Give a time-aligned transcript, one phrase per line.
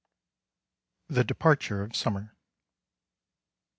[1.09, 2.35] THE DEPARTURE OF SUMMER.